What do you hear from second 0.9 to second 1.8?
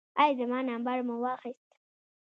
مو واخیست؟